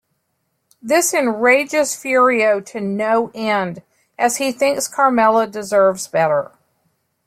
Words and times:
This 0.81 1.13
enrages 1.13 1.91
Furio 1.91 2.59
to 2.65 2.81
no 2.81 3.29
end, 3.35 3.83
as 4.17 4.37
he 4.37 4.51
thinks 4.51 4.87
Carmela 4.87 5.45
deserves 5.45 6.07
better. 6.07 6.49